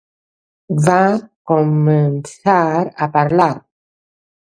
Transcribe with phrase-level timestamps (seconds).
[0.87, 0.95] Va
[1.53, 2.59] començar
[3.07, 3.51] a parlar?